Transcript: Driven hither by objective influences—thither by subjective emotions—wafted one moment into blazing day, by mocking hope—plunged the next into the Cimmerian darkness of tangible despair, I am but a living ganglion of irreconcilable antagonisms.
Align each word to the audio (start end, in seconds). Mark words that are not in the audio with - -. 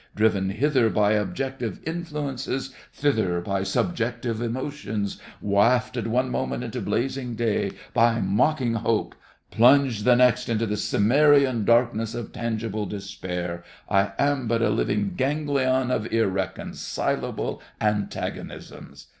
Driven 0.15 0.49
hither 0.49 0.89
by 0.89 1.11
objective 1.11 1.79
influences—thither 1.85 3.39
by 3.41 3.61
subjective 3.61 4.41
emotions—wafted 4.41 6.07
one 6.07 6.31
moment 6.31 6.63
into 6.63 6.81
blazing 6.81 7.35
day, 7.35 7.73
by 7.93 8.19
mocking 8.19 8.73
hope—plunged 8.73 10.03
the 10.03 10.15
next 10.15 10.49
into 10.49 10.65
the 10.65 10.75
Cimmerian 10.75 11.65
darkness 11.65 12.15
of 12.15 12.31
tangible 12.33 12.87
despair, 12.87 13.63
I 13.87 14.13
am 14.17 14.47
but 14.47 14.63
a 14.63 14.71
living 14.71 15.13
ganglion 15.15 15.91
of 15.91 16.11
irreconcilable 16.11 17.61
antagonisms. 17.79 19.05